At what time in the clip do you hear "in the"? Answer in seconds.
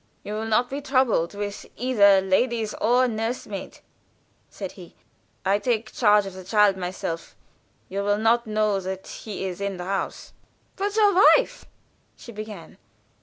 9.61-9.85